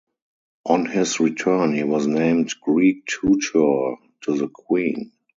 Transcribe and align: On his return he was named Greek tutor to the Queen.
On 0.65 0.87
his 0.87 1.19
return 1.19 1.75
he 1.75 1.83
was 1.83 2.07
named 2.07 2.55
Greek 2.59 3.05
tutor 3.05 3.97
to 4.21 4.35
the 4.35 4.47
Queen. 4.51 5.11